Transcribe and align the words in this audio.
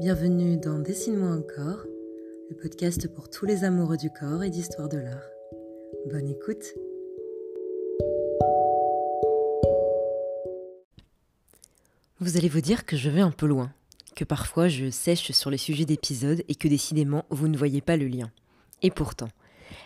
Bienvenue 0.00 0.56
dans 0.56 0.80
Dessine-moi 0.80 1.30
encore, 1.30 1.84
le 2.50 2.56
podcast 2.56 3.06
pour 3.14 3.30
tous 3.30 3.46
les 3.46 3.62
amoureux 3.62 3.96
du 3.96 4.10
corps 4.10 4.42
et 4.42 4.50
d'histoire 4.50 4.88
de 4.88 4.98
l'art. 4.98 5.30
Bonne 6.10 6.28
écoute 6.28 6.64
Vous 12.18 12.36
allez 12.36 12.48
vous 12.48 12.60
dire 12.60 12.84
que 12.84 12.96
je 12.96 13.08
vais 13.08 13.20
un 13.20 13.30
peu 13.30 13.46
loin, 13.46 13.72
que 14.16 14.24
parfois 14.24 14.66
je 14.66 14.90
sèche 14.90 15.30
sur 15.30 15.50
les 15.50 15.58
sujets 15.58 15.84
d'épisodes 15.84 16.42
et 16.48 16.56
que 16.56 16.66
décidément 16.66 17.24
vous 17.30 17.46
ne 17.46 17.56
voyez 17.56 17.80
pas 17.80 17.96
le 17.96 18.08
lien. 18.08 18.32
Et 18.82 18.90
pourtant, 18.90 19.28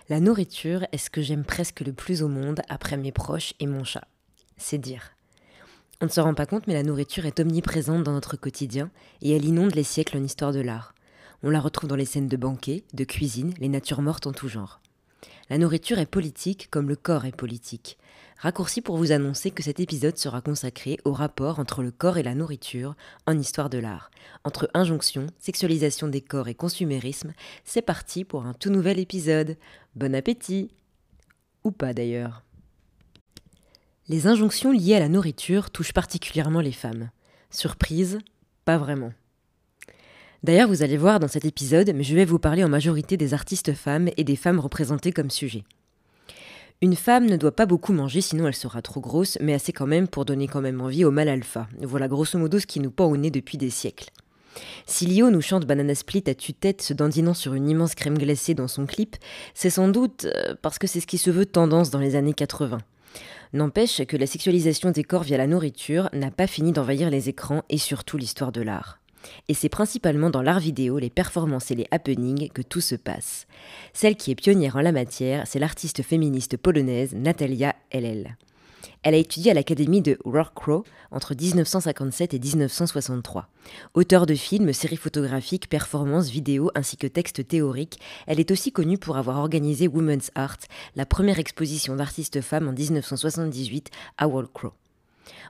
la 0.09 0.21
nourriture 0.21 0.86
est 0.93 0.99
ce 0.99 1.11
que 1.11 1.21
j'aime 1.21 1.45
presque 1.45 1.81
le 1.81 1.93
plus 1.93 2.22
au 2.22 2.29
monde 2.29 2.63
après 2.71 2.96
mes 2.96 3.13
proches 3.13 3.53
et 3.61 3.67
mon 3.67 3.85
chat. 3.85 4.09
C'est 4.57 4.79
dire. 4.79 5.18
On 6.00 6.07
ne 6.07 6.11
se 6.11 6.20
rend 6.20 6.34
pas 6.34 6.46
compte, 6.46 6.68
mais 6.68 6.75
la 6.75 6.84
nourriture 6.84 7.26
est 7.26 7.40
omniprésente 7.40 8.04
dans 8.04 8.12
notre 8.12 8.36
quotidien 8.36 8.88
et 9.20 9.34
elle 9.34 9.44
inonde 9.44 9.75
les 9.75 9.82
siècles 9.82 10.16
en 10.16 10.22
histoire 10.22 10.52
de 10.52 10.61
l'art. 10.61 10.94
On 11.43 11.50
la 11.50 11.58
retrouve 11.58 11.90
dans 11.90 11.96
les 11.96 12.04
scènes 12.04 12.29
de 12.29 12.36
banquet, 12.36 12.84
de 12.94 13.02
cuisine, 13.02 13.52
les 13.58 13.68
natures 13.68 14.00
mortes 14.00 14.29
en 14.29 14.32
tout 14.32 14.46
genre. 14.46 14.80
La 15.50 15.58
nourriture 15.58 15.98
est 15.98 16.07
politique 16.07 16.68
comme 16.71 16.88
le 16.88 16.94
corps 16.94 17.24
est 17.24 17.34
politique. 17.34 17.98
Raccourci 18.36 18.80
pour 18.80 18.96
vous 18.96 19.11
annoncer 19.11 19.50
que 19.50 19.64
cet 19.64 19.80
épisode 19.80 20.16
sera 20.18 20.40
consacré 20.40 20.98
au 21.04 21.12
rapport 21.12 21.58
entre 21.58 21.82
le 21.82 21.90
corps 21.90 22.16
et 22.16 22.22
la 22.22 22.36
nourriture 22.36 22.94
en 23.26 23.36
histoire 23.36 23.68
de 23.68 23.79
l'art. 23.79 24.12
Entre 24.44 24.71
injonction, 24.74 25.26
sexualisation 25.40 26.07
des 26.07 26.21
corps 26.21 26.46
et 26.46 26.54
consumérisme, 26.54 27.32
c'est 27.64 27.82
parti 27.82 28.24
pour 28.24 28.46
un 28.46 28.54
tout 28.54 28.71
nouvel 28.71 29.00
épisode. 29.00 29.57
Bon 29.96 30.14
appétit 30.14 30.71
Ou 31.64 31.72
pas 31.72 31.93
d'ailleurs. 31.93 32.44
Les 34.11 34.27
injonctions 34.27 34.72
liées 34.72 34.94
à 34.94 35.00
la 35.00 35.11
nourriture 35.11 35.70
touchent 35.70 35.92
particulièrement 35.92 36.62
les 36.62 36.72
femmes. 36.72 37.11
Surprise 37.50 38.19
Pas 38.64 38.78
vraiment. 38.78 39.12
D'ailleurs, 40.42 40.69
vous 40.69 40.83
allez 40.83 40.96
voir 40.96 41.20
dans 41.20 41.28
cet 41.28 41.44
épisode, 41.44 41.92
mais 41.94 42.05
je 42.05 42.14
vais 42.14 42.24
vous 42.24 42.38
parler 42.38 42.64
en 42.64 42.70
majorité 42.70 43.18
des 43.18 43.34
artistes 43.34 43.74
femmes 43.74 44.08
et 44.16 44.24
des 44.24 44.36
femmes 44.36 44.60
représentées 44.60 45.12
comme 45.12 45.28
sujet. 45.28 45.62
Une 46.80 46.96
femme 46.96 47.27
ne 47.27 47.36
doit 47.36 47.55
pas 47.55 47.66
beaucoup 47.66 47.92
manger, 47.92 48.22
sinon 48.22 48.46
elle 48.46 48.55
sera 48.55 48.80
trop 48.80 49.00
grosse, 49.00 49.36
mais 49.42 49.52
assez 49.52 49.74
quand 49.74 49.86
même 49.86 50.08
pour 50.08 50.24
donner 50.24 50.48
quand 50.48 50.62
même 50.62 50.80
envie 50.80 51.05
au 51.05 51.11
mâle 51.11 51.28
alpha. 51.28 51.68
Voilà 51.83 52.08
grosso 52.08 52.38
modo 52.38 52.58
ce 52.58 52.66
qui 52.66 52.80
nous 52.80 52.90
pend 52.90 53.06
au 53.06 53.16
nez 53.18 53.30
depuis 53.30 53.58
des 53.58 53.68
siècles. 53.68 54.08
Si 54.86 55.05
Lio 55.05 55.30
nous 55.30 55.42
chante 55.42 55.66
Banana 55.66 55.94
Split 55.94 56.24
à 56.28 56.34
tue-tête 56.34 56.80
se 56.80 56.94
dandinant 56.94 57.34
sur 57.34 57.52
une 57.52 57.68
immense 57.68 57.94
crème 57.94 58.16
glacée 58.16 58.55
dans 58.55 58.68
son 58.68 58.86
clip, 58.86 59.16
c'est 59.52 59.70
sans 59.70 59.88
doute 59.88 60.24
euh, 60.24 60.55
parce 60.62 60.78
que 60.78 60.86
c'est 60.86 61.00
ce 61.00 61.06
qui 61.06 61.18
se 61.18 61.30
veut 61.30 61.46
tendance 61.46 61.90
dans 61.90 61.98
les 61.98 62.16
années 62.16 62.33
80. 62.33 62.78
N'empêche 63.53 64.05
que 64.05 64.17
la 64.17 64.27
sexualisation 64.27 64.91
des 64.91 65.05
corps 65.05 65.23
via 65.23 65.39
la 65.39 65.47
nourriture 65.47 66.11
n'a 66.12 66.31
pas 66.31 66.47
fini 66.47 66.73
d'envahir 66.73 67.11
les 67.11 67.28
écrans 67.28 67.64
et 67.70 67.78
surtout 67.78 68.19
l'histoire 68.19 68.53
de 68.53 68.61
l'art. 68.61 69.01
Et 69.48 69.55
c'est 69.55 69.69
principalement 69.69 70.31
dans 70.31 70.42
l'art 70.42 70.61
vidéo, 70.61 70.98
les 70.98 71.11
performances 71.11 71.70
et 71.70 71.75
les 71.75 71.86
happenings 71.91 72.51
que 72.51 72.62
tout 72.62 72.81
se 72.81 72.95
passe. 72.95 73.47
Celle 73.92 74.17
qui 74.17 74.31
est 74.31 74.36
pionnière 74.36 74.77
en 74.77 74.81
la 74.81 74.92
matière, 74.92 75.47
c'est 75.47 75.59
l'artiste 75.59 76.03
féministe 76.03 76.56
polonaise 76.56 77.14
Natalia 77.14 77.75
LL. 77.92 78.36
Elle 79.02 79.14
a 79.14 79.18
étudié 79.18 79.50
à 79.50 79.54
l'Académie 79.54 80.02
de 80.02 80.18
Crow 80.54 80.84
entre 81.10 81.34
1957 81.34 82.34
et 82.34 82.38
1963. 82.38 83.48
Auteur 83.94 84.26
de 84.26 84.34
films, 84.34 84.72
séries 84.72 84.96
photographiques, 84.96 85.68
performances, 85.68 86.28
vidéos 86.28 86.70
ainsi 86.74 86.96
que 86.96 87.06
textes 87.06 87.46
théoriques, 87.46 88.00
elle 88.26 88.40
est 88.40 88.50
aussi 88.50 88.72
connue 88.72 88.98
pour 88.98 89.16
avoir 89.16 89.38
organisé 89.38 89.88
Women's 89.88 90.30
Art, 90.34 90.58
la 90.96 91.06
première 91.06 91.38
exposition 91.38 91.96
d'artistes 91.96 92.40
femmes 92.40 92.68
en 92.68 92.72
1978 92.72 93.90
à 94.18 94.28
Crow. 94.52 94.72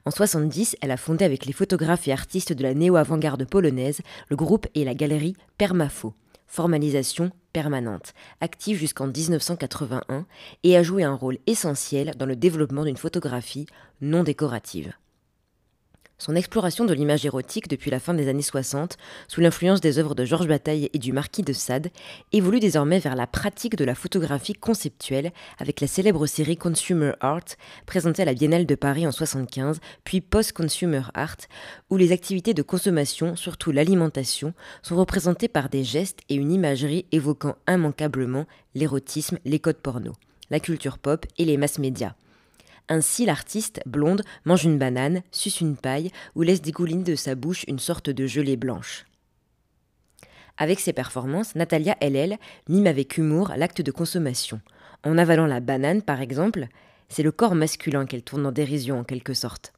En 0.04 0.10
70, 0.10 0.76
elle 0.80 0.90
a 0.90 0.96
fondé 0.96 1.24
avec 1.24 1.46
les 1.46 1.52
photographes 1.52 2.08
et 2.08 2.12
artistes 2.12 2.52
de 2.52 2.62
la 2.62 2.74
néo-avant-garde 2.74 3.44
polonaise 3.44 4.00
le 4.28 4.36
groupe 4.36 4.66
et 4.74 4.84
la 4.84 4.94
galerie 4.94 5.36
Permafo, 5.56 6.14
formalisation 6.48 7.30
permanente, 7.52 8.14
active 8.40 8.78
jusqu'en 8.78 9.06
1981 9.06 10.26
et 10.64 10.76
a 10.76 10.82
joué 10.82 11.04
un 11.04 11.14
rôle 11.14 11.38
essentiel 11.46 12.14
dans 12.16 12.26
le 12.26 12.36
développement 12.36 12.84
d'une 12.84 12.96
photographie 12.96 13.66
non 14.00 14.24
décorative. 14.24 14.92
Son 16.20 16.34
exploration 16.34 16.84
de 16.84 16.94
l'image 16.94 17.24
érotique 17.24 17.68
depuis 17.68 17.92
la 17.92 18.00
fin 18.00 18.12
des 18.12 18.26
années 18.26 18.42
60, 18.42 18.96
sous 19.28 19.40
l'influence 19.40 19.80
des 19.80 20.00
œuvres 20.00 20.16
de 20.16 20.24
Georges 20.24 20.48
Bataille 20.48 20.90
et 20.92 20.98
du 20.98 21.12
marquis 21.12 21.42
de 21.42 21.52
Sade, 21.52 21.92
évolue 22.32 22.58
désormais 22.58 22.98
vers 22.98 23.14
la 23.14 23.28
pratique 23.28 23.76
de 23.76 23.84
la 23.84 23.94
photographie 23.94 24.54
conceptuelle 24.54 25.30
avec 25.58 25.80
la 25.80 25.86
célèbre 25.86 26.26
série 26.26 26.56
Consumer 26.56 27.12
Art, 27.20 27.44
présentée 27.86 28.22
à 28.22 28.24
la 28.24 28.34
Biennale 28.34 28.66
de 28.66 28.74
Paris 28.74 29.06
en 29.06 29.12
75, 29.12 29.78
puis 30.02 30.20
Post-Consumer 30.20 31.02
Art, 31.14 31.36
où 31.88 31.96
les 31.96 32.10
activités 32.10 32.52
de 32.52 32.62
consommation, 32.62 33.36
surtout 33.36 33.70
l'alimentation, 33.70 34.54
sont 34.82 34.96
représentées 34.96 35.46
par 35.46 35.68
des 35.68 35.84
gestes 35.84 36.22
et 36.28 36.34
une 36.34 36.50
imagerie 36.50 37.06
évoquant 37.12 37.54
immanquablement 37.68 38.46
l'érotisme, 38.74 39.38
les 39.44 39.60
codes 39.60 39.76
porno, 39.76 40.14
la 40.50 40.58
culture 40.58 40.98
pop 40.98 41.26
et 41.38 41.44
les 41.44 41.56
masses 41.56 41.78
médias. 41.78 42.14
Ainsi, 42.88 43.26
l'artiste, 43.26 43.80
blonde, 43.84 44.22
mange 44.44 44.64
une 44.64 44.78
banane, 44.78 45.22
suce 45.30 45.60
une 45.60 45.76
paille 45.76 46.10
ou 46.34 46.42
laisse 46.42 46.62
dégouliner 46.62 47.04
de 47.04 47.16
sa 47.16 47.34
bouche 47.34 47.64
une 47.68 47.78
sorte 47.78 48.08
de 48.08 48.26
gelée 48.26 48.56
blanche. 48.56 49.04
Avec 50.56 50.80
ses 50.80 50.92
performances, 50.92 51.54
Natalia 51.54 51.96
LL 52.00 52.38
mime 52.68 52.86
avec 52.86 53.18
humour 53.18 53.52
l'acte 53.56 53.82
de 53.82 53.92
consommation. 53.92 54.60
En 55.04 55.18
avalant 55.18 55.46
la 55.46 55.60
banane, 55.60 56.02
par 56.02 56.20
exemple, 56.20 56.66
c'est 57.08 57.22
le 57.22 57.30
corps 57.30 57.54
masculin 57.54 58.06
qu'elle 58.06 58.22
tourne 58.22 58.46
en 58.46 58.52
dérision 58.52 58.98
en 58.98 59.04
quelque 59.04 59.34
sorte. 59.34 59.72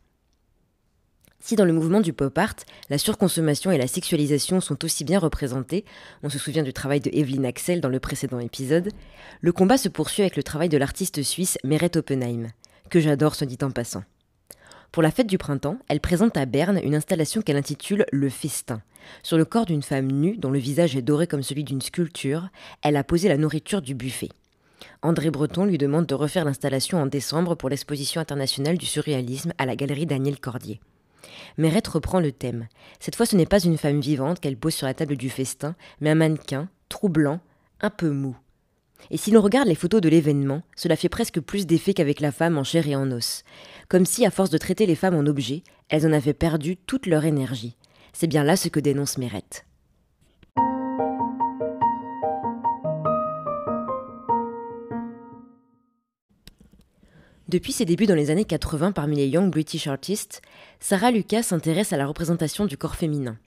Si 1.42 1.56
dans 1.56 1.65
le 1.65 1.72
mouvement 1.72 2.00
du 2.00 2.12
pop 2.12 2.37
art, 2.37 2.54
la 2.91 2.98
surconsommation 2.98 3.72
et 3.72 3.78
la 3.78 3.87
sexualisation 3.87 4.60
sont 4.60 4.84
aussi 4.84 5.04
bien 5.04 5.19
représentées, 5.19 5.84
on 6.22 6.28
se 6.28 6.38
souvient 6.38 6.62
du 6.62 6.72
travail 6.72 7.00
de 7.00 7.10
Evelyn 7.12 7.44
Axel 7.44 7.81
dans 7.81 7.88
le 7.88 8.00
précédent 8.00 8.41
épisode, 8.41 8.91
le 9.41 9.53
combat 9.53 9.78
se 9.78 9.88
poursuit 9.88 10.22
avec 10.22 10.37
le 10.37 10.42
travail 10.42 10.69
de 10.69 10.77
l'artiste 10.77 11.22
suisse 11.22 11.59
Meret 11.65 11.97
Oppenheim 11.97 12.50
que 12.91 13.01
j'adore 13.01 13.34
se 13.34 13.45
dit 13.45 13.59
en 13.62 13.71
passant. 13.71 14.05
Pour 14.93 15.03
la 15.03 15.12
fête 15.12 15.28
du 15.28 15.39
printemps, 15.39 15.78
elle 15.89 16.01
présente 16.01 16.37
à 16.37 16.47
Berne 16.47 16.81
une 16.83 16.97
installation 16.97 17.43
qu'elle 17.43 17.56
intitule 17.56 18.05
Le 18.12 18.28
Festin. 18.28 18.83
Sur 19.23 19.39
le 19.39 19.45
corps 19.45 19.65
d'une 19.65 19.83
femme 19.83 20.11
nue, 20.11 20.37
dont 20.37 20.51
le 20.51 20.59
visage 20.59 20.97
est 20.97 21.03
doré 21.03 21.27
comme 21.27 21.45
celui 21.45 21.62
d'une 21.62 21.81
sculpture, 21.81 22.49
elle 22.83 22.97
a 22.97 23.05
posé 23.05 23.28
la 23.28 23.37
nourriture 23.37 23.83
du 23.83 23.95
buffet. 23.95 24.31
André 25.03 25.31
Breton 25.31 25.65
lui 25.65 25.78
demande 25.78 26.06
de 26.06 26.15
refaire 26.15 26.45
l'installation 26.45 27.01
en 27.01 27.06
décembre 27.06 27.55
pour 27.55 27.69
l'exposition 27.69 28.21
internationale 28.21 28.78
du 28.78 28.87
surréalisme 28.87 29.53
à 29.59 29.67
la 29.67 29.77
galerie 29.77 30.07
Daniel 30.07 30.41
Cordier. 30.41 30.81
Mérette 31.57 31.89
reprend 31.89 32.21
le 32.21 32.33
thème. 32.33 32.67
Cette 32.99 33.15
fois, 33.15 33.27
ce 33.27 33.37
n'est 33.37 33.47
pas 33.47 33.62
une 33.62 33.78
femme 33.78 34.01
vivante 34.01 34.41
qu'elle 34.41 34.57
pose 34.57 34.75
sur 34.75 34.87
la 34.87 34.95
table 34.95 35.17
du 35.17 35.31
festin, 35.31 35.77
mais 36.01 36.11
un 36.11 36.15
mannequin, 36.15 36.69
troublant, 36.89 37.41
un 37.81 37.91
peu 37.91 38.11
mou, 38.11 38.37
et 39.11 39.16
si 39.16 39.31
l'on 39.31 39.41
regarde 39.41 39.69
les 39.69 39.75
photos 39.75 40.00
de 40.00 40.09
l'événement, 40.09 40.62
cela 40.77 40.97
fait 40.97 41.09
presque 41.09 41.41
plus 41.41 41.66
d'effet 41.66 41.94
qu'avec 41.94 42.21
la 42.21 42.33
femme 42.33 42.59
en 42.59 42.65
chair 42.65 42.87
et 42.87 42.97
en 42.97 43.11
os. 43.11 43.43
Comme 43.88 44.06
si, 44.06 44.25
à 44.27 44.31
force 44.31 44.50
de 44.50 44.59
traiter 44.59 44.87
les 44.87 44.94
femmes 44.94 45.16
en 45.16 45.27
objets, 45.27 45.62
elles 45.88 46.06
en 46.06 46.12
avaient 46.12 46.34
perdu 46.34 46.77
toute 46.77 47.06
leur 47.06 47.25
énergie. 47.25 47.77
C'est 48.12 48.27
bien 48.27 48.44
là 48.44 48.56
ce 48.56 48.69
que 48.69 48.81
dénonce 48.81 49.19
Mérette. 49.19 49.65
Depuis 57.50 57.72
ses 57.72 57.84
débuts 57.84 58.06
dans 58.06 58.15
les 58.15 58.31
années 58.31 58.44
80 58.44 58.93
parmi 58.93 59.16
les 59.16 59.27
Young 59.27 59.50
British 59.50 59.89
Artists, 59.89 60.41
Sarah 60.78 61.10
Lucas 61.10 61.43
s'intéresse 61.43 61.93
à 61.93 61.97
la 61.97 62.06
représentation 62.06 62.65
du 62.65 62.77
corps 62.77 62.94
féminin. 62.94 63.39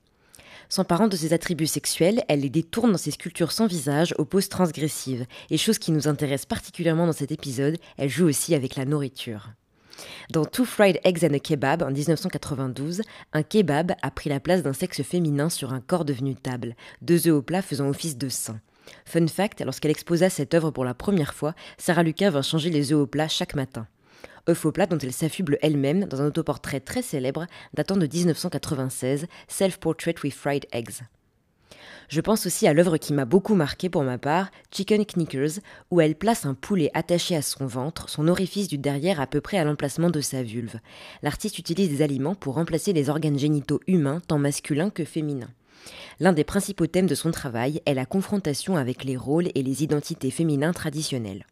S'emparant 0.69 1.07
de 1.07 1.15
ses 1.15 1.33
attributs 1.33 1.67
sexuels, 1.67 2.23
elle 2.27 2.41
les 2.41 2.49
détourne 2.49 2.91
dans 2.91 2.97
ses 2.97 3.11
sculptures 3.11 3.51
sans 3.51 3.67
visage 3.67 4.13
aux 4.17 4.25
poses 4.25 4.49
transgressives. 4.49 5.25
Et 5.49 5.57
chose 5.57 5.79
qui 5.79 5.91
nous 5.91 6.07
intéresse 6.07 6.45
particulièrement 6.45 7.05
dans 7.05 7.13
cet 7.13 7.31
épisode, 7.31 7.77
elle 7.97 8.09
joue 8.09 8.25
aussi 8.25 8.55
avec 8.55 8.75
la 8.75 8.85
nourriture. 8.85 9.49
Dans 10.31 10.45
Two 10.45 10.65
Fried 10.65 10.99
Eggs 11.03 11.23
and 11.23 11.33
a 11.33 11.39
Kebab 11.39 11.83
en 11.83 11.91
1992, 11.91 13.01
un 13.33 13.43
kebab 13.43 13.93
a 14.01 14.11
pris 14.11 14.29
la 14.29 14.39
place 14.39 14.63
d'un 14.63 14.73
sexe 14.73 15.03
féminin 15.03 15.49
sur 15.49 15.73
un 15.73 15.81
corps 15.81 16.05
devenu 16.05 16.35
table, 16.35 16.75
deux 17.01 17.27
œufs 17.27 17.35
au 17.35 17.41
plat 17.41 17.61
faisant 17.61 17.89
office 17.89 18.17
de 18.17 18.29
sein. 18.29 18.59
Fun 19.05 19.27
fact, 19.27 19.61
lorsqu'elle 19.61 19.91
exposa 19.91 20.29
cette 20.29 20.53
œuvre 20.53 20.71
pour 20.71 20.83
la 20.83 20.93
première 20.93 21.33
fois, 21.33 21.53
Sarah 21.77 22.03
Lucas 22.03 22.31
vint 22.31 22.41
changer 22.41 22.69
les 22.69 22.91
œufs 22.91 22.99
au 22.99 23.07
plat 23.07 23.27
chaque 23.27 23.55
matin 23.55 23.87
plat 24.73 24.85
dont 24.85 24.97
elle 24.97 25.13
s'affuble 25.13 25.57
elle-même 25.61 26.05
dans 26.05 26.21
un 26.21 26.27
autoportrait 26.27 26.79
très 26.79 27.01
célèbre 27.01 27.47
datant 27.73 27.97
de 27.97 28.07
1996, 28.07 29.27
Self-Portrait 29.47 30.15
with 30.23 30.33
Fried 30.33 30.65
Eggs. 30.71 31.03
Je 32.09 32.21
pense 32.21 32.45
aussi 32.45 32.67
à 32.67 32.73
l'œuvre 32.73 32.97
qui 32.97 33.13
m'a 33.13 33.25
beaucoup 33.25 33.55
marqué 33.55 33.89
pour 33.89 34.03
ma 34.03 34.17
part, 34.17 34.51
Chicken 34.71 35.05
Knickers, 35.05 35.59
où 35.89 36.01
elle 36.01 36.15
place 36.15 36.45
un 36.45 36.53
poulet 36.53 36.91
attaché 36.93 37.35
à 37.35 37.41
son 37.41 37.65
ventre, 37.65 38.09
son 38.09 38.27
orifice 38.27 38.67
du 38.67 38.77
derrière 38.77 39.19
à 39.19 39.27
peu 39.27 39.41
près 39.41 39.57
à 39.57 39.63
l'emplacement 39.63 40.09
de 40.09 40.21
sa 40.21 40.43
vulve. 40.43 40.79
L'artiste 41.21 41.57
utilise 41.59 41.89
des 41.89 42.01
aliments 42.01 42.35
pour 42.35 42.55
remplacer 42.55 42.93
les 42.93 43.09
organes 43.09 43.39
génitaux 43.39 43.79
humains, 43.87 44.21
tant 44.27 44.37
masculins 44.37 44.89
que 44.89 45.05
féminins. 45.05 45.49
L'un 46.19 46.33
des 46.33 46.43
principaux 46.43 46.87
thèmes 46.87 47.07
de 47.07 47.15
son 47.15 47.31
travail 47.31 47.81
est 47.85 47.93
la 47.93 48.05
confrontation 48.05 48.77
avec 48.77 49.03
les 49.03 49.17
rôles 49.17 49.49
et 49.55 49.63
les 49.63 49.83
identités 49.83 50.31
féminins 50.31 50.73
traditionnelles. 50.73 51.45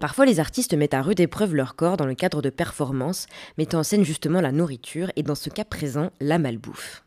Parfois, 0.00 0.26
les 0.26 0.40
artistes 0.40 0.74
mettent 0.74 0.94
à 0.94 1.02
rude 1.02 1.20
épreuve 1.20 1.54
leur 1.54 1.76
corps 1.76 1.96
dans 1.96 2.06
le 2.06 2.14
cadre 2.14 2.42
de 2.42 2.50
performances, 2.50 3.26
mettant 3.58 3.80
en 3.80 3.82
scène 3.82 4.04
justement 4.04 4.40
la 4.40 4.52
nourriture 4.52 5.10
et 5.16 5.22
dans 5.22 5.34
ce 5.34 5.50
cas 5.50 5.64
présent, 5.64 6.10
la 6.20 6.38
malbouffe. 6.38 7.03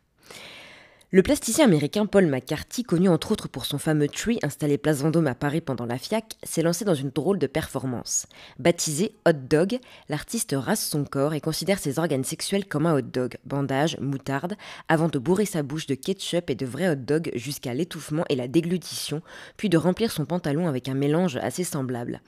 Le 1.10 1.22
plasticien 1.22 1.64
américain 1.64 2.04
Paul 2.04 2.26
McCarthy, 2.26 2.82
connu 2.82 3.08
entre 3.08 3.32
autres 3.32 3.48
pour 3.48 3.64
son 3.64 3.78
fameux 3.78 4.08
Tree 4.08 4.38
installé 4.42 4.76
place 4.76 4.98
Vendôme 4.98 5.26
à 5.26 5.34
Paris 5.34 5.62
pendant 5.62 5.86
la 5.86 5.96
FIAC, 5.96 6.36
s'est 6.42 6.60
lancé 6.60 6.84
dans 6.84 6.94
une 6.94 7.08
drôle 7.08 7.38
de 7.38 7.46
performance. 7.46 8.26
Baptisé 8.58 9.14
Hot 9.26 9.32
Dog, 9.32 9.78
l'artiste 10.10 10.54
rase 10.54 10.80
son 10.80 11.04
corps 11.04 11.32
et 11.32 11.40
considère 11.40 11.78
ses 11.78 11.98
organes 11.98 12.24
sexuels 12.24 12.66
comme 12.66 12.84
un 12.84 12.94
hot 12.94 13.00
dog, 13.00 13.38
bandage, 13.46 13.96
moutarde, 14.00 14.56
avant 14.88 15.08
de 15.08 15.18
bourrer 15.18 15.46
sa 15.46 15.62
bouche 15.62 15.86
de 15.86 15.94
ketchup 15.94 16.50
et 16.50 16.54
de 16.54 16.66
vrais 16.66 16.90
hot 16.90 16.96
dog 16.96 17.30
jusqu'à 17.34 17.72
l'étouffement 17.72 18.26
et 18.28 18.36
la 18.36 18.46
déglutition, 18.46 19.22
puis 19.56 19.70
de 19.70 19.78
remplir 19.78 20.12
son 20.12 20.26
pantalon 20.26 20.68
avec 20.68 20.90
un 20.90 20.94
mélange 20.94 21.36
assez 21.36 21.64
semblable. 21.64 22.20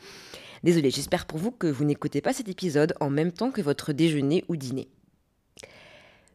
Désolé, 0.64 0.90
j'espère 0.90 1.26
pour 1.26 1.38
vous 1.38 1.50
que 1.50 1.66
vous 1.66 1.84
n'écoutez 1.84 2.22
pas 2.22 2.32
cet 2.32 2.48
épisode 2.48 2.94
en 3.00 3.10
même 3.10 3.32
temps 3.32 3.50
que 3.50 3.60
votre 3.60 3.92
déjeuner 3.92 4.42
ou 4.48 4.56
dîner. 4.56 4.88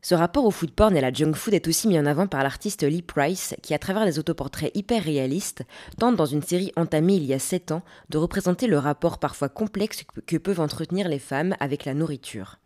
Ce 0.07 0.13
rapport 0.13 0.45
au 0.45 0.51
food 0.51 0.69
porn 0.69 0.95
et 0.95 0.99
à 0.99 1.01
la 1.01 1.11
junk 1.11 1.33
food 1.33 1.55
est 1.55 1.67
aussi 1.67 1.87
mis 1.87 1.97
en 1.97 2.05
avant 2.05 2.27
par 2.27 2.43
l'artiste 2.43 2.83
Lee 2.83 3.01
Price, 3.01 3.55
qui, 3.63 3.73
à 3.73 3.79
travers 3.79 4.05
les 4.05 4.19
autoportraits 4.19 4.69
hyper 4.75 5.03
réalistes, 5.03 5.63
tente 5.97 6.15
dans 6.15 6.27
une 6.27 6.43
série 6.43 6.71
entamée 6.75 7.15
il 7.15 7.25
y 7.25 7.33
a 7.33 7.39
7 7.39 7.71
ans 7.71 7.81
de 8.09 8.19
représenter 8.19 8.67
le 8.67 8.77
rapport 8.77 9.17
parfois 9.17 9.49
complexe 9.49 10.03
que 10.27 10.37
peuvent 10.37 10.59
entretenir 10.59 11.09
les 11.09 11.17
femmes 11.17 11.55
avec 11.59 11.85
la 11.85 11.95
nourriture. 11.95 12.59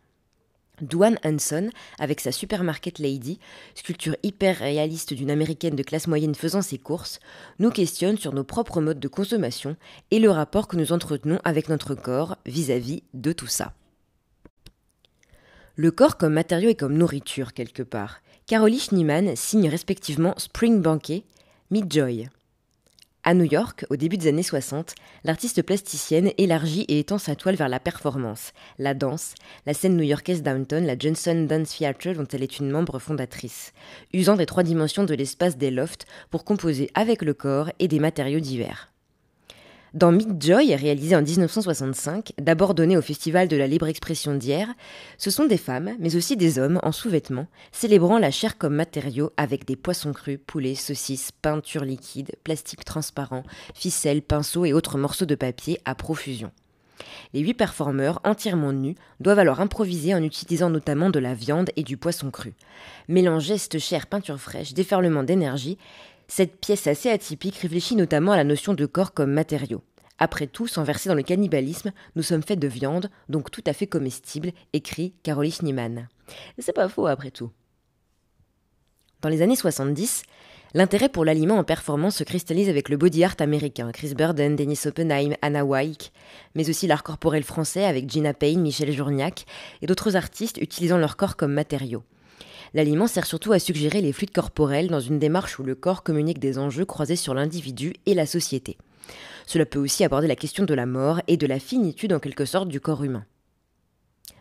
Dwan 0.82 1.16
Hanson, 1.24 1.70
avec 1.98 2.20
sa 2.20 2.30
Supermarket 2.30 2.98
Lady, 2.98 3.38
sculpture 3.74 4.16
hyper 4.22 4.58
réaliste 4.58 5.14
d'une 5.14 5.30
américaine 5.30 5.76
de 5.76 5.82
classe 5.82 6.08
moyenne 6.08 6.34
faisant 6.34 6.60
ses 6.60 6.76
courses, 6.76 7.20
nous 7.58 7.70
questionne 7.70 8.18
sur 8.18 8.34
nos 8.34 8.44
propres 8.44 8.82
modes 8.82 9.00
de 9.00 9.08
consommation 9.08 9.76
et 10.10 10.18
le 10.18 10.30
rapport 10.30 10.68
que 10.68 10.76
nous 10.76 10.92
entretenons 10.92 11.40
avec 11.44 11.70
notre 11.70 11.94
corps 11.94 12.36
vis-à-vis 12.44 12.96
-vis 12.96 13.02
de 13.14 13.32
tout 13.32 13.46
ça. 13.46 13.72
Le 15.82 15.90
corps 15.90 16.18
comme 16.18 16.34
matériau 16.34 16.68
et 16.68 16.74
comme 16.74 16.92
nourriture, 16.92 17.54
quelque 17.54 17.82
part. 17.82 18.20
Carolie 18.46 18.80
Schneemann 18.80 19.34
signe 19.34 19.66
respectivement 19.66 20.34
Spring 20.36 20.82
Banquet, 20.82 21.24
Midjoy. 21.70 22.28
À 23.22 23.32
New 23.32 23.46
York, 23.50 23.86
au 23.88 23.96
début 23.96 24.18
des 24.18 24.28
années 24.28 24.42
60, 24.42 24.94
l'artiste 25.24 25.62
plasticienne 25.62 26.32
élargit 26.36 26.82
et 26.88 26.98
étend 26.98 27.16
sa 27.16 27.34
toile 27.34 27.54
vers 27.54 27.70
la 27.70 27.80
performance, 27.80 28.52
la 28.78 28.92
danse, 28.92 29.34
la 29.64 29.72
scène 29.72 29.96
new-yorkaise 29.96 30.42
Downton, 30.42 30.84
la 30.84 30.98
Johnson 30.98 31.46
Dance 31.48 31.74
Theatre 31.78 32.12
dont 32.12 32.28
elle 32.30 32.42
est 32.42 32.58
une 32.58 32.68
membre 32.68 32.98
fondatrice, 32.98 33.72
usant 34.12 34.36
des 34.36 34.44
trois 34.44 34.64
dimensions 34.64 35.04
de 35.04 35.14
l'espace 35.14 35.56
des 35.56 35.70
lofts 35.70 36.04
pour 36.28 36.44
composer 36.44 36.90
avec 36.92 37.22
le 37.22 37.32
corps 37.32 37.70
et 37.78 37.88
des 37.88 38.00
matériaux 38.00 38.40
divers. 38.40 38.89
Dans 39.92 40.12
Midjoy, 40.12 40.76
réalisé 40.76 41.16
en 41.16 41.22
1965, 41.22 42.34
d'abord 42.40 42.74
donné 42.74 42.96
au 42.96 43.02
Festival 43.02 43.48
de 43.48 43.56
la 43.56 43.66
libre 43.66 43.88
expression 43.88 44.36
d'hier, 44.36 44.68
ce 45.18 45.32
sont 45.32 45.46
des 45.46 45.56
femmes, 45.56 45.96
mais 45.98 46.14
aussi 46.14 46.36
des 46.36 46.60
hommes 46.60 46.78
en 46.84 46.92
sous-vêtements, 46.92 47.48
célébrant 47.72 48.20
la 48.20 48.30
chair 48.30 48.56
comme 48.56 48.76
matériau 48.76 49.32
avec 49.36 49.66
des 49.66 49.74
poissons 49.74 50.12
crus, 50.12 50.38
poulets, 50.46 50.76
saucisses, 50.76 51.32
peintures 51.32 51.84
liquides, 51.84 52.36
plastique 52.44 52.84
transparent, 52.84 53.42
ficelles, 53.74 54.22
pinceaux 54.22 54.64
et 54.64 54.72
autres 54.72 54.96
morceaux 54.96 55.26
de 55.26 55.34
papier 55.34 55.80
à 55.84 55.96
profusion. 55.96 56.52
Les 57.32 57.40
huit 57.40 57.54
performeurs, 57.54 58.20
entièrement 58.24 58.72
nus, 58.72 58.94
doivent 59.20 59.38
alors 59.38 59.60
improviser 59.60 60.14
en 60.14 60.22
utilisant 60.22 60.70
notamment 60.70 61.10
de 61.10 61.18
la 61.18 61.34
viande 61.34 61.70
et 61.76 61.82
du 61.82 61.96
poisson 61.96 62.30
cru. 62.30 62.54
Mélange 63.08 63.44
geste 63.44 63.78
chair, 63.78 64.06
peinture 64.06 64.38
fraîche, 64.38 64.74
déferlement 64.74 65.22
d'énergie, 65.22 65.78
cette 66.30 66.60
pièce 66.60 66.86
assez 66.86 67.10
atypique 67.10 67.56
réfléchit 67.56 67.96
notamment 67.96 68.30
à 68.30 68.36
la 68.36 68.44
notion 68.44 68.72
de 68.72 68.86
corps 68.86 69.14
comme 69.14 69.32
matériau. 69.32 69.82
Après 70.20 70.46
tout, 70.46 70.68
sans 70.68 70.84
verser 70.84 71.08
dans 71.08 71.16
le 71.16 71.24
cannibalisme, 71.24 71.92
nous 72.14 72.22
sommes 72.22 72.44
faits 72.44 72.60
de 72.60 72.68
viande, 72.68 73.10
donc 73.28 73.50
tout 73.50 73.64
à 73.66 73.72
fait 73.72 73.88
comestible, 73.88 74.52
écrit 74.72 75.12
Caroline 75.24 75.50
Schneemann. 75.50 76.08
C'est 76.58 76.72
pas 76.72 76.88
faux 76.88 77.08
après 77.08 77.32
tout. 77.32 77.50
Dans 79.22 79.28
les 79.28 79.42
années 79.42 79.56
70, 79.56 80.22
l'intérêt 80.72 81.08
pour 81.08 81.24
l'aliment 81.24 81.58
en 81.58 81.64
performance 81.64 82.18
se 82.18 82.24
cristallise 82.24 82.68
avec 82.68 82.90
le 82.90 82.96
body 82.96 83.24
art 83.24 83.36
américain, 83.40 83.90
Chris 83.92 84.14
Burden, 84.14 84.54
Dennis 84.54 84.86
Oppenheim, 84.86 85.34
Anna 85.42 85.64
Wyke, 85.64 86.12
mais 86.54 86.70
aussi 86.70 86.86
l'art 86.86 87.02
corporel 87.02 87.42
français 87.42 87.84
avec 87.84 88.08
Gina 88.08 88.34
Payne, 88.34 88.62
Michel 88.62 88.92
Journiac 88.92 89.46
et 89.82 89.86
d'autres 89.86 90.14
artistes 90.14 90.58
utilisant 90.58 90.98
leur 90.98 91.16
corps 91.16 91.36
comme 91.36 91.54
matériau. 91.54 92.04
L'aliment 92.74 93.06
sert 93.06 93.26
surtout 93.26 93.52
à 93.52 93.58
suggérer 93.58 94.00
les 94.00 94.12
fluides 94.12 94.32
corporels 94.32 94.88
dans 94.88 95.00
une 95.00 95.18
démarche 95.18 95.58
où 95.58 95.62
le 95.62 95.74
corps 95.74 96.02
communique 96.02 96.38
des 96.38 96.58
enjeux 96.58 96.84
croisés 96.84 97.16
sur 97.16 97.34
l'individu 97.34 97.94
et 98.06 98.14
la 98.14 98.26
société. 98.26 98.76
Cela 99.46 99.66
peut 99.66 99.80
aussi 99.80 100.04
aborder 100.04 100.28
la 100.28 100.36
question 100.36 100.64
de 100.64 100.74
la 100.74 100.86
mort 100.86 101.20
et 101.26 101.36
de 101.36 101.46
la 101.46 101.58
finitude 101.58 102.12
en 102.12 102.20
quelque 102.20 102.44
sorte 102.44 102.68
du 102.68 102.80
corps 102.80 103.02
humain. 103.02 103.24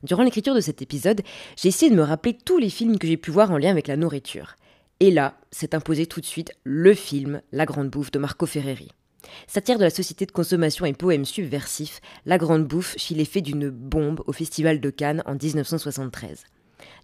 Durant 0.03 0.23
l'écriture 0.23 0.55
de 0.55 0.61
cet 0.61 0.81
épisode, 0.81 1.21
j'ai 1.57 1.69
essayé 1.69 1.91
de 1.91 1.95
me 1.95 2.03
rappeler 2.03 2.37
tous 2.37 2.57
les 2.57 2.69
films 2.69 2.99
que 2.99 3.07
j'ai 3.07 3.17
pu 3.17 3.31
voir 3.31 3.51
en 3.51 3.57
lien 3.57 3.71
avec 3.71 3.87
la 3.87 3.97
nourriture. 3.97 4.55
Et 4.99 5.11
là, 5.11 5.37
s'est 5.51 5.75
imposé 5.75 6.05
tout 6.05 6.21
de 6.21 6.25
suite 6.25 6.51
le 6.63 6.93
film 6.93 7.41
La 7.51 7.65
Grande 7.65 7.89
Bouffe 7.89 8.11
de 8.11 8.19
Marco 8.19 8.45
Ferreri. 8.45 8.89
Satire 9.47 9.77
de 9.77 9.83
la 9.83 9.89
société 9.89 10.25
de 10.25 10.31
consommation 10.31 10.85
et 10.85 10.93
poème 10.93 11.25
subversif, 11.25 12.01
La 12.25 12.37
Grande 12.37 12.67
Bouffe 12.67 12.95
fit 12.97 13.15
l'effet 13.15 13.41
d'une 13.41 13.69
bombe 13.69 14.21
au 14.27 14.33
Festival 14.33 14.79
de 14.79 14.89
Cannes 14.89 15.23
en 15.25 15.35
1973. 15.35 16.43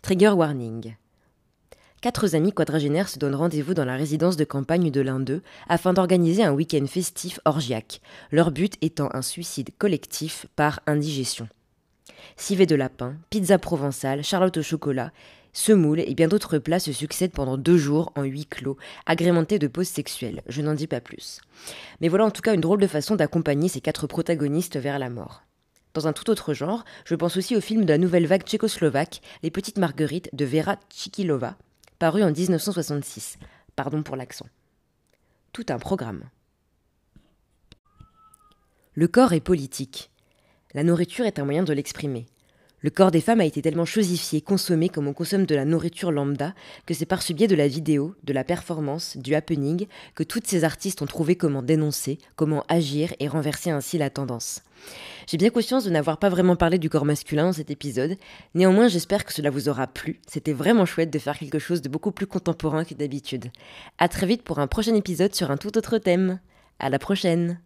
Trigger 0.02 0.30
warning. 0.30 0.96
Quatre 2.06 2.36
amis 2.36 2.52
quadragénaires 2.52 3.10
se 3.10 3.18
donnent 3.18 3.34
rendez-vous 3.34 3.74
dans 3.74 3.84
la 3.84 3.96
résidence 3.96 4.38
de 4.38 4.44
campagne 4.44 4.92
de 4.92 5.02
l'un 5.02 5.20
d'eux 5.20 5.42
afin 5.68 5.92
d'organiser 5.92 6.44
un 6.44 6.52
week-end 6.52 6.86
festif 6.86 7.40
orgiaque, 7.46 8.00
leur 8.32 8.52
but 8.52 8.76
étant 8.84 9.10
un 9.14 9.24
suicide 9.24 9.72
collectif 9.80 10.46
par 10.56 10.82
indigestion. 10.86 11.50
Civet 12.38 12.68
de 12.68 12.76
lapin, 12.76 13.16
pizza 13.32 13.58
provençale, 13.58 14.24
charlotte 14.24 14.58
au 14.58 14.62
chocolat, 14.62 15.12
semoule 15.52 16.00
et 16.00 16.14
bien 16.14 16.28
d'autres 16.28 16.60
plats 16.60 16.78
se 16.78 16.94
succèdent 16.94 17.32
pendant 17.32 17.58
deux 17.58 17.78
jours 17.78 18.12
en 18.16 18.22
huis 18.22 18.46
clos, 18.46 18.78
agrémentés 19.08 19.58
de 19.58 19.66
pauses 19.66 19.88
sexuelles. 19.88 20.44
Je 20.48 20.62
n'en 20.62 20.76
dis 20.76 20.86
pas 20.86 21.02
plus. 21.02 21.42
Mais 22.02 22.08
voilà 22.08 22.26
en 22.26 22.32
tout 22.32 22.44
cas 22.44 22.54
une 22.54 22.62
drôle 22.62 22.82
de 22.82 22.86
façon 22.86 23.16
d'accompagner 23.16 23.68
ces 23.68 23.82
quatre 23.82 24.06
protagonistes 24.06 24.78
vers 24.78 25.00
la 25.00 25.10
mort. 25.10 25.42
Dans 25.96 26.08
un 26.08 26.14
tout 26.14 26.30
autre 26.30 26.54
genre, 26.54 26.86
je 27.04 27.16
pense 27.16 27.36
aussi 27.36 27.56
au 27.56 27.62
film 27.62 27.84
de 27.84 27.90
la 27.90 27.98
nouvelle 27.98 28.28
vague 28.28 28.44
tchécoslovaque, 28.44 29.22
Les 29.42 29.50
Petites 29.50 29.80
Marguerites 29.80 30.30
de 30.34 30.46
Vera 30.46 30.78
Tchikilova, 30.92 31.56
paru 32.00 32.24
en 32.24 32.32
1966. 32.32 33.38
Pardon 33.76 34.04
pour 34.04 34.16
l'accent. 34.16 34.48
Tout 35.54 35.66
un 35.70 35.80
programme. 35.80 36.24
Le 38.94 39.08
corps 39.08 39.34
est 39.34 39.42
politique. 39.42 40.12
La 40.74 40.84
nourriture 40.84 41.26
est 41.26 41.40
un 41.40 41.46
moyen 41.46 41.64
de 41.64 41.74
l'exprimer. 41.74 42.26
Le 42.82 42.90
corps 42.90 43.12
des 43.12 43.22
femmes 43.22 43.42
a 43.42 43.46
été 43.46 43.62
tellement 43.62 43.86
chosifié, 43.86 44.42
consommé 44.42 44.90
comme 44.90 45.08
on 45.08 45.14
consomme 45.14 45.46
de 45.46 45.56
la 45.56 45.66
nourriture 45.66 46.12
lambda, 46.12 46.54
que 46.86 46.94
c'est 46.94 47.06
par 47.06 47.22
ce 47.22 47.34
biais 47.34 47.48
de 47.48 47.56
la 47.56 47.68
vidéo, 47.68 48.16
de 48.24 48.34
la 48.34 48.44
performance, 48.44 49.18
du 49.18 49.34
happening, 49.34 49.88
que 50.14 50.24
toutes 50.24 50.46
ces 50.46 50.64
artistes 50.64 51.02
ont 51.02 51.08
trouvé 51.08 51.36
comment 51.36 51.64
dénoncer, 51.64 52.20
comment 52.36 52.64
agir 52.68 53.14
et 53.20 53.28
renverser 53.28 53.72
ainsi 53.72 53.98
la 53.98 54.10
tendance. 54.10 54.62
J'ai 55.28 55.38
bien 55.38 55.50
conscience 55.50 55.86
de 55.86 55.90
n'avoir 55.90 56.20
pas 56.20 56.30
vraiment 56.30 56.56
parlé 56.56 56.78
du 56.78 56.90
corps 56.90 57.06
masculin 57.06 57.46
dans 57.46 57.54
cet 57.54 57.72
épisode, 57.72 58.18
néanmoins 58.54 58.88
j'espère 58.88 59.26
que 59.26 59.34
cela 59.34 59.50
vous 59.50 59.70
aura 59.70 59.88
plu, 59.88 60.20
c'était 60.28 60.54
vraiment 60.54 60.86
chouette 60.86 61.12
de 61.12 61.20
faire 61.20 61.40
quelque 61.40 61.60
chose 61.60 61.82
de 61.82 61.90
beaucoup 61.90 62.12
plus 62.12 62.28
contemporain 62.28 62.86
que 62.86 62.94
d'habitude. 62.94 63.52
A 63.98 64.10
très 64.10 64.28
vite 64.28 64.44
pour 64.44 64.60
un 64.60 64.68
prochain 64.68 64.94
épisode 64.94 65.34
sur 65.34 65.50
un 65.50 65.58
tout 65.58 65.78
autre 65.78 65.98
thème. 65.98 66.40
À 66.78 66.90
la 66.90 67.00
prochaine 67.00 67.60